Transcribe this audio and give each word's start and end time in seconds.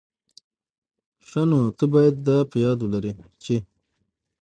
ښه، 1.27 1.41
نو 1.49 1.59
ته 1.77 1.85
بايد 1.91 2.15
دا 2.27 2.37
په 2.49 2.55
یاد 2.65 2.79
ولري 2.81 3.13
چي... 3.43 3.57